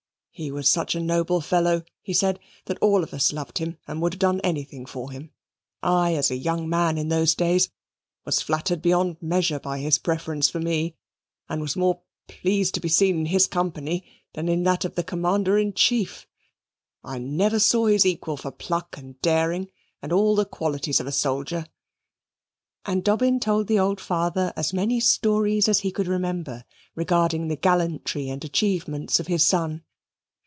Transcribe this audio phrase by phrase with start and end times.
[0.33, 4.01] "He was such a noble fellow," he said, "that all of us loved him, and
[4.01, 5.29] would have done anything for him.
[5.83, 7.69] I, as a young man in those days,
[8.25, 10.95] was flattered beyond measure by his preference for me,
[11.47, 14.03] and was more pleased to be seen in his company
[14.33, 16.25] than in that of the Commander in Chief.
[17.03, 19.69] I never saw his equal for pluck and daring
[20.01, 21.67] and all the qualities of a soldier";
[22.83, 26.63] and Dobbin told the old father as many stories as he could remember
[26.95, 29.83] regarding the gallantry and achievements of his son.